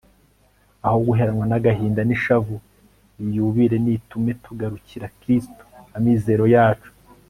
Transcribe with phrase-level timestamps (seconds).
[0.85, 2.55] aho guheranwa n'agahinda n'ishavu,
[3.21, 5.63] iyi yubile nitume tugarukira kristu
[5.97, 6.91] amizero yacu